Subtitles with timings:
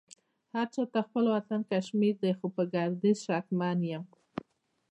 [0.53, 4.03] هرچا ته خپل وطن کشمير دې خو په ګرديز شکمن يم